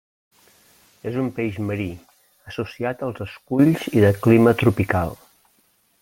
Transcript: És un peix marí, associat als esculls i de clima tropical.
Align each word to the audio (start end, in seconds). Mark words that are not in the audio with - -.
És 1.09 1.17
un 1.23 1.27
peix 1.39 1.59
marí, 1.67 1.85
associat 2.53 3.05
als 3.09 3.23
esculls 3.29 3.85
i 3.99 4.03
de 4.07 4.13
clima 4.25 4.55
tropical. 4.63 5.13